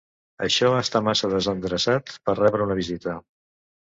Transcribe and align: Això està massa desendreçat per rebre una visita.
Això 0.45 0.69
està 0.77 1.01
massa 1.07 1.29
desendreçat 1.33 2.15
per 2.29 2.37
rebre 2.39 2.65
una 2.69 2.79
visita. 2.83 3.17